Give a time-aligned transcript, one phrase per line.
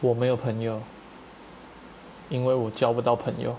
[0.00, 0.80] 我没有朋友
[2.30, 3.56] 因为我交不到朋友。